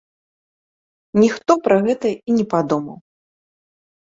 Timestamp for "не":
2.39-2.45